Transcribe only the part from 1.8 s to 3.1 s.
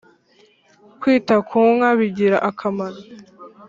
bigira akamaro.